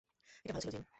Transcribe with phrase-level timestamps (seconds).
[0.45, 0.83] এটা ভালো ছিলো, জিম।